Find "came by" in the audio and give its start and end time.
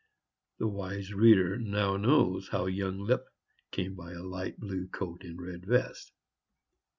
3.69-4.13